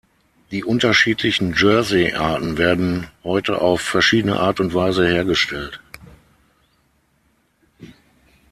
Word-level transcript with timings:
Die 0.49 0.63
unterschiedlichen 0.63 1.53
Jersey-Arten 1.55 2.57
werden 2.57 3.05
heute 3.23 3.61
auf 3.61 3.81
verschiedene 3.81 4.39
Art 4.39 4.59
und 4.59 4.73
Weise 4.73 5.05
hergestellt. 5.07 5.79